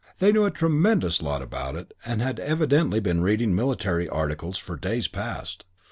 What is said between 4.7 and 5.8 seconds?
days past.